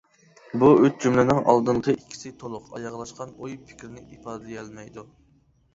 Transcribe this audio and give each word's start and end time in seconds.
بۇ 0.61 0.69
ئۈچ 0.85 0.95
جۈملىنىڭ 1.03 1.41
ئالدىنقى 1.53 1.95
ئىككىسى 1.97 2.33
تولۇق 2.45 2.75
ئاياغلاشقان 2.79 3.37
ئوي-پىكىرنى 3.39 4.07
ئىپادىلىيەلمەيدۇ. 4.09 5.11